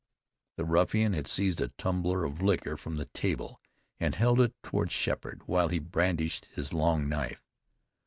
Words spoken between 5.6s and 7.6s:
he brandished his long knife.